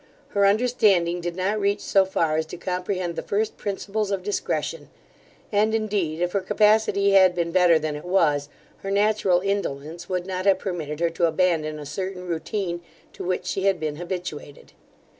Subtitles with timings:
[0.29, 4.89] Her understanding did not reach so far as to comprehend the first principles of discretion;
[5.51, 10.25] and, indeed, if her capacity had been better than it was, her natural indolence would
[10.25, 12.81] not have permitted her to abandon a certain routine,
[13.13, 14.73] to which she had been habituated.